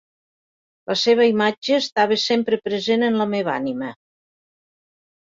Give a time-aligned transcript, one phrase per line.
[0.91, 3.91] La seva imatge estava sempre present en la meva ànima.